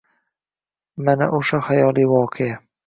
[1.11, 2.63] Mana o‘sha xayoliy voqea.